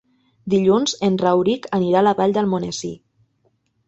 [0.51, 2.91] Dilluns en Rauric anirà a la Vall d'Almonesir.